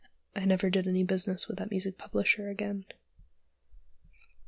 I 0.35 0.45
never 0.45 0.71
did 0.71 0.87
any 0.87 1.03
business 1.03 1.47
with 1.47 1.59
that 1.59 1.69
music 1.69 1.99
publisher 1.99 2.49
again. 2.49 2.85